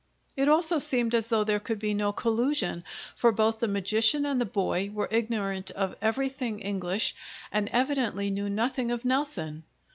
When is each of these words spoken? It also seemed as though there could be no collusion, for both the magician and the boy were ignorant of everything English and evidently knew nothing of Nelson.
It 0.35 0.49
also 0.49 0.79
seemed 0.79 1.13
as 1.13 1.27
though 1.27 1.43
there 1.43 1.59
could 1.59 1.77
be 1.77 1.93
no 1.93 2.11
collusion, 2.11 2.83
for 3.15 3.31
both 3.31 3.59
the 3.59 3.67
magician 3.67 4.25
and 4.25 4.41
the 4.41 4.47
boy 4.47 4.89
were 4.91 5.07
ignorant 5.11 5.69
of 5.69 5.95
everything 6.01 6.59
English 6.59 7.13
and 7.51 7.69
evidently 7.69 8.31
knew 8.31 8.49
nothing 8.49 8.89
of 8.89 9.05
Nelson. 9.05 9.63